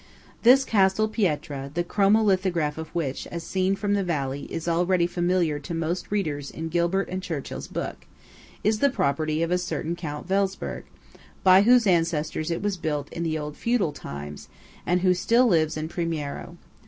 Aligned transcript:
This 0.41 0.65
Castel 0.65 1.07
Pietra–the 1.07 1.83
chromo 1.83 2.23
lithograph 2.23 2.79
of 2.79 2.87
which, 2.87 3.27
as 3.27 3.43
seen 3.43 3.75
from 3.75 3.93
the 3.93 4.03
valley, 4.03 4.51
is 4.51 4.67
already 4.67 5.05
familiar 5.05 5.59
to 5.59 5.75
most 5.75 6.09
readers 6.09 6.49
in 6.49 6.69
Gilbert 6.69 7.07
and 7.09 7.21
Churchill's 7.21 7.67
book–is 7.67 8.79
the 8.79 8.89
property 8.89 9.43
of 9.43 9.51
a 9.51 9.59
certain 9.59 9.95
Count 9.95 10.27
Welsperg, 10.27 10.85
by 11.43 11.61
whose 11.61 11.85
ancestors 11.85 12.49
it 12.49 12.63
was 12.63 12.77
built 12.77 13.13
in 13.13 13.21
the 13.21 13.37
old 13.37 13.55
feudal 13.55 13.91
times, 13.91 14.49
and 14.87 15.01
who 15.01 15.13
still 15.13 15.45
lives 15.45 15.77
in 15.77 15.87
Primiero. 15.87 16.57